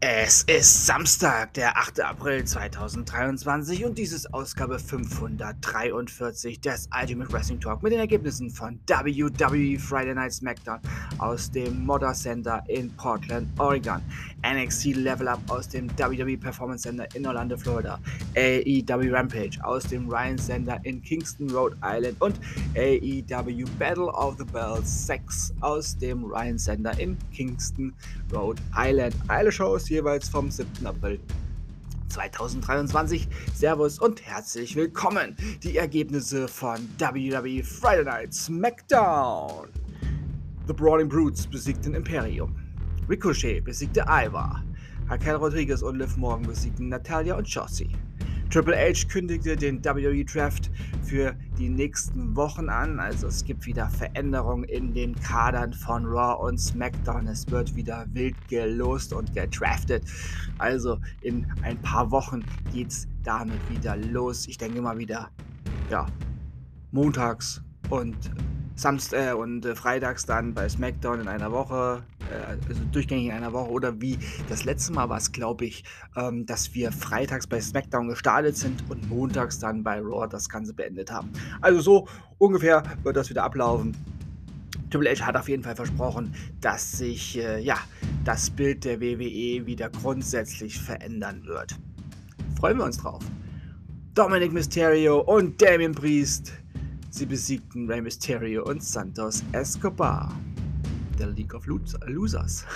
[0.00, 2.02] Es ist Samstag, der 8.
[2.02, 8.78] April 2023 und dies ist Ausgabe 543 des Ultimate Wrestling Talk mit den Ergebnissen von
[8.86, 10.78] WWE Friday Night SmackDown
[11.18, 14.00] aus dem Modder Center in Portland, Oregon,
[14.46, 17.98] NXT Level Up aus dem WWE Performance Center in Orlando, Florida,
[18.36, 22.38] AEW Rampage aus dem Ryan Center in Kingston, Rhode Island und
[22.76, 27.92] AEW Battle of the Bells 6 aus dem Ryan Center in Kingston,
[28.32, 29.16] Rhode Island.
[29.26, 30.86] Alle Shows jeweils vom 7.
[30.86, 31.18] April
[32.08, 33.28] 2023.
[33.54, 35.36] Servus und herzlich willkommen.
[35.62, 39.68] Die Ergebnisse von WWE Friday Night SmackDown.
[40.66, 42.54] The Brawling Brutes besiegten Imperium.
[43.08, 44.62] Ricochet besiegte Ivar.
[45.08, 47.90] Raquel Rodriguez und Liv Morgan besiegten Natalia und Shotzi.
[48.50, 50.70] Triple H kündigte den WWE Draft
[51.02, 52.98] für die nächsten Wochen an.
[52.98, 57.26] Also es gibt wieder Veränderungen in den Kadern von Raw und SmackDown.
[57.26, 60.02] Es wird wieder wild gelost und gedraftet.
[60.56, 64.48] Also in ein paar Wochen geht es damit wieder los.
[64.48, 65.28] Ich denke mal wieder,
[65.90, 66.06] ja,
[66.90, 68.16] montags und
[68.78, 73.32] Samstag äh, und äh, freitags dann bei SmackDown in einer Woche, äh, also durchgängig in
[73.32, 74.16] einer Woche oder wie
[74.48, 75.82] das letzte Mal war es, glaube ich,
[76.16, 80.72] ähm, dass wir freitags bei SmackDown gestartet sind und montags dann bei Raw das Ganze
[80.72, 81.30] beendet haben.
[81.60, 83.96] Also so ungefähr wird das wieder ablaufen.
[84.90, 87.78] Triple H hat auf jeden Fall versprochen, dass sich äh, ja,
[88.24, 91.76] das Bild der WWE wieder grundsätzlich verändern wird.
[92.60, 93.22] Freuen wir uns drauf.
[94.14, 96.52] Dominic Mysterio und Damien Priest
[97.10, 100.30] Sie besiegten Rey Mysterio und Santos Escobar.
[101.18, 102.66] Der League of Losers.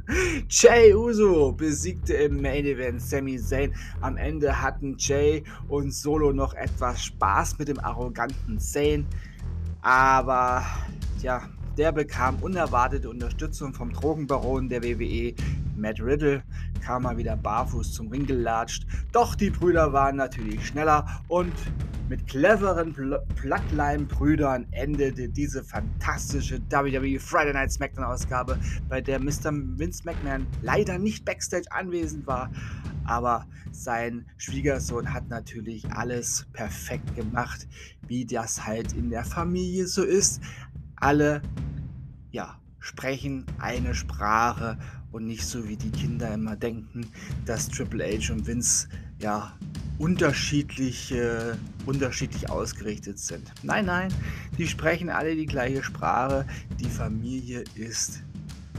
[0.48, 3.74] Jay Uso besiegte im Main Event Sami Zayn.
[4.00, 9.04] Am Ende hatten Jay und Solo noch etwas Spaß mit dem arroganten Zayn.
[9.82, 10.64] Aber
[11.20, 11.42] ja,
[11.76, 15.34] der bekam unerwartete Unterstützung vom Drogenbaron der WWE,
[15.80, 16.42] Matt Riddle,
[16.84, 18.86] kam mal wieder barfuß zum Ring gelatscht.
[19.12, 21.52] Doch die Brüder waren natürlich schneller und
[22.10, 28.58] mit cleveren Pl Plotline-Brüdern endete diese fantastische WWE Friday Night SmackDown-Ausgabe,
[28.88, 29.52] bei der Mr.
[29.52, 32.50] Vince McMahon leider nicht backstage anwesend war.
[33.04, 37.68] Aber sein Schwiegersohn hat natürlich alles perfekt gemacht,
[38.08, 40.40] wie das halt in der Familie so ist.
[40.96, 41.42] Alle,
[42.32, 44.78] ja, sprechen eine Sprache
[45.12, 47.06] und nicht so wie die Kinder immer denken,
[47.46, 48.88] dass Triple H und Vince
[49.18, 49.52] ja
[49.98, 51.54] unterschiedlich, äh,
[51.84, 53.52] unterschiedlich ausgerichtet sind.
[53.62, 54.12] Nein, nein,
[54.56, 56.46] die sprechen alle die gleiche Sprache.
[56.78, 58.22] Die Familie ist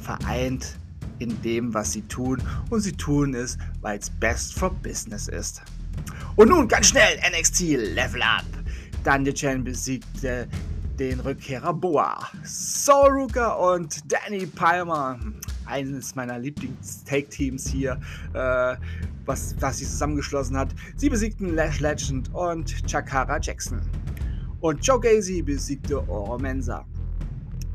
[0.00, 0.78] vereint
[1.18, 2.40] in dem, was sie tun
[2.70, 5.62] und sie tun es, weil es best for business ist.
[6.36, 8.44] Und nun ganz schnell NXT Level Up.
[9.02, 10.46] Daniel Chen besiegte
[10.98, 15.18] den Rückkehrer Boa, Soruka und Danny Palmer
[15.68, 18.00] eines meiner Lieblings-Take-Teams hier,
[18.32, 18.76] äh,
[19.24, 20.74] was, was sich zusammengeschlossen hat.
[20.96, 23.80] Sie besiegten Lash Legend und Chakara Jackson.
[24.60, 26.84] Und Joe Gacy besiegte Oro Mensa.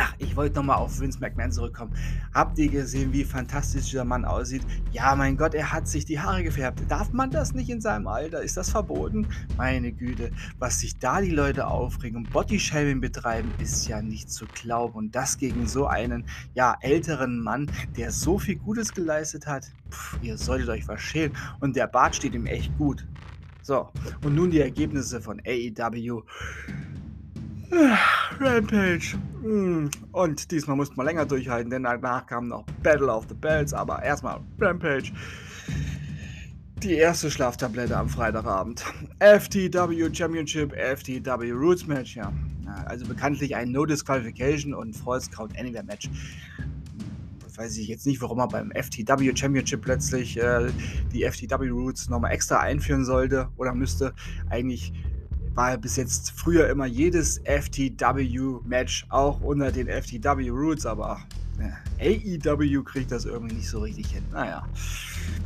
[0.00, 1.92] Ach, ich wollte nochmal auf Vince McMahon zurückkommen.
[2.32, 4.62] Habt ihr gesehen, wie fantastisch dieser Mann aussieht?
[4.92, 6.80] Ja, mein Gott, er hat sich die Haare gefärbt.
[6.88, 8.40] Darf man das nicht in seinem Alter?
[8.40, 9.26] Ist das verboten?
[9.56, 14.46] Meine Güte, was sich da die Leute aufregen und Bodyshaming betreiben, ist ja nicht zu
[14.46, 14.94] glauben.
[14.94, 19.66] Und das gegen so einen, ja, älteren Mann, der so viel Gutes geleistet hat.
[19.90, 21.00] Puh, ihr solltet euch was.
[21.58, 23.04] Und der Bart steht ihm echt gut.
[23.62, 23.90] So,
[24.22, 26.22] und nun die Ergebnisse von AEW.
[28.40, 29.18] Rampage.
[29.42, 29.90] Hm.
[30.12, 34.02] Und diesmal mussten wir länger durchhalten, denn danach kam noch Battle of the Bells, aber
[34.02, 35.12] erstmal Rampage.
[36.82, 38.84] Die erste Schlaftablette am Freitagabend.
[39.18, 42.32] FTW Championship, FTW Roots Match, ja.
[42.86, 46.08] Also bekanntlich ein No Disqualification und False Count Anywhere Match.
[47.56, 50.68] Weiß ich jetzt nicht, warum man beim FTW Championship plötzlich äh,
[51.12, 54.14] die FTW Roots nochmal extra einführen sollte oder müsste.
[54.48, 54.92] Eigentlich
[55.58, 61.18] war bis jetzt früher immer jedes FTW-Match auch unter den FTW Roots, aber
[61.98, 64.22] AEW kriegt das irgendwie nicht so richtig hin.
[64.30, 64.64] Naja,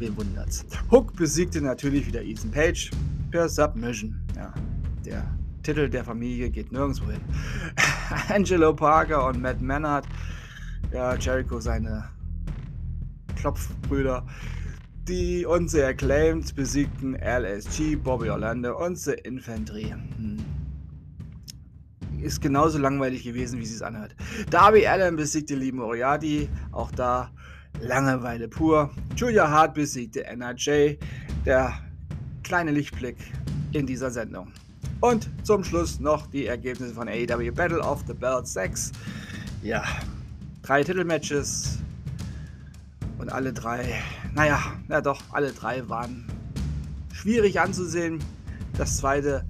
[0.00, 0.66] wen wundert's.
[0.90, 2.90] Hook besiegte natürlich wieder Ethan Page
[3.30, 4.20] per Submission.
[4.34, 4.52] Ja,
[5.04, 5.24] der
[5.62, 7.20] Titel der Familie geht nirgendwo hin.
[8.30, 10.08] Angelo Parker und Matt Mannard,
[10.92, 12.10] ja, Jericho seine
[13.36, 14.26] Klopfbrüder,
[15.10, 19.90] die unsere Acclaimed besiegten LSG, Bobby Orlando und The Infantry.
[19.90, 20.38] Hm.
[22.22, 24.14] Ist genauso langweilig gewesen, wie sie es anhört.
[24.50, 27.32] Darby Allen besiegte Lee Moriarty, auch da
[27.80, 28.90] Langeweile pur.
[29.16, 30.98] Julia Hart besiegte NRJ,
[31.44, 31.72] der
[32.44, 33.16] kleine Lichtblick
[33.72, 34.52] in dieser Sendung.
[35.00, 38.92] Und zum Schluss noch die Ergebnisse von AEW Battle of the Belt 6.
[39.64, 39.82] Ja,
[40.62, 41.78] drei Titelmatches
[43.18, 44.00] und alle drei
[44.34, 46.26] naja, ja doch, alle drei waren
[47.12, 48.18] schwierig anzusehen.
[48.76, 49.44] Das zweite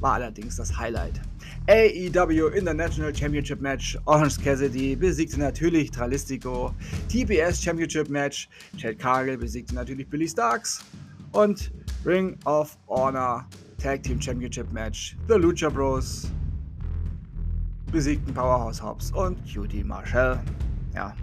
[0.00, 1.20] war allerdings das Highlight.
[1.66, 3.98] AEW International Championship Match.
[4.04, 6.74] Orange Cassidy besiegte natürlich Tralistico.
[7.08, 8.48] TBS Championship Match.
[8.76, 10.84] Chad Cargill besiegte natürlich Billy Starks.
[11.32, 11.72] Und
[12.04, 13.46] Ring of Honor
[13.78, 15.16] Tag Team Championship Match.
[15.26, 16.30] The Lucha Bros
[17.90, 20.40] besiegten Powerhouse Hobbs und QT Marshall.
[20.94, 21.14] Ja,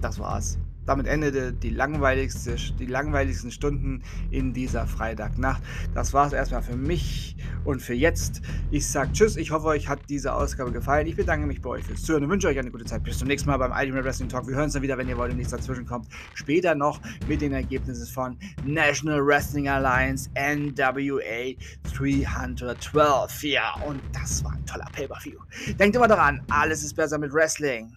[0.00, 0.58] das war's.
[0.86, 5.62] Damit endete die langweiligste, die langweiligsten Stunden in dieser Freitagnacht.
[5.94, 8.40] Das war es erstmal für mich und für jetzt.
[8.70, 9.36] Ich sage Tschüss.
[9.36, 11.06] Ich hoffe, euch hat diese Ausgabe gefallen.
[11.06, 13.02] Ich bedanke mich bei euch fürs Zuhören und wünsche euch eine gute Zeit.
[13.02, 14.46] Bis zum nächsten Mal beim Ultimate Wrestling Talk.
[14.46, 16.06] Wir hören uns dann wieder, wenn ihr wollt und nichts dazwischen kommt.
[16.34, 21.54] Später noch mit den Ergebnissen von National Wrestling Alliance NWA
[21.94, 23.42] 312.
[23.44, 25.38] Ja, und das war ein toller Pay-Per-View.
[25.78, 27.96] Denkt immer daran, alles ist besser mit Wrestling.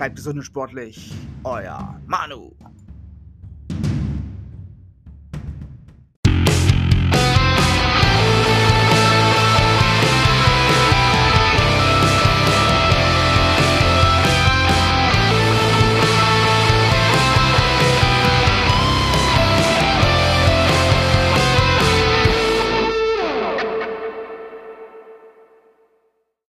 [0.00, 1.12] Bleibt gesund und sportlich.
[1.44, 2.52] Euer Manu.